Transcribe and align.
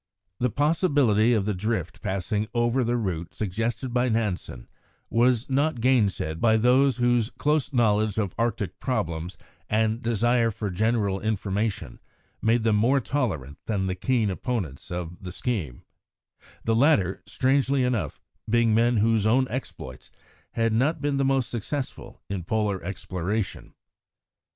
The 0.39 0.49
possibility 0.49 1.31
of 1.33 1.45
the 1.45 1.53
drift 1.53 2.01
passing 2.01 2.47
over 2.55 2.83
the 2.83 2.97
route 2.97 3.35
suggested 3.35 3.93
by 3.93 4.09
Nansen 4.09 4.67
was 5.11 5.47
not 5.47 5.79
gainsaid 5.79 6.41
by 6.41 6.57
those 6.57 6.95
whose 6.95 7.29
close 7.37 7.71
knowledge 7.71 8.17
of 8.17 8.33
Arctic 8.35 8.79
problems, 8.79 9.37
and 9.69 10.01
desire 10.01 10.49
for 10.49 10.71
general 10.71 11.19
information, 11.19 11.99
made 12.41 12.63
them 12.63 12.77
more 12.77 12.99
tolerant 12.99 13.59
than 13.67 13.85
the 13.85 13.93
keen 13.93 14.31
opponents 14.31 14.89
of 14.89 15.21
the 15.21 15.31
scheme 15.31 15.83
the 16.63 16.73
latter, 16.73 17.21
strangely 17.27 17.83
enough, 17.83 18.19
being 18.49 18.73
men 18.73 18.97
whose 18.97 19.27
own 19.27 19.45
exploits 19.51 20.09
had 20.53 20.73
not 20.73 20.99
been 20.99 21.17
the 21.17 21.23
most 21.25 21.47
successful 21.51 22.23
in 22.27 22.43
Polar 22.43 22.83
exploration. 22.83 23.75